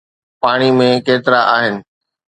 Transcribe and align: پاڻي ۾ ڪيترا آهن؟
پاڻي 0.41 0.69
۾ 0.79 0.89
ڪيترا 1.05 1.39
آهن؟ 1.55 1.75